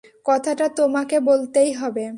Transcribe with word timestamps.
কথাটা 0.25 0.65
তোমাকে 0.75 1.17
বলতেই 1.25 1.71
হবে। 1.73 2.05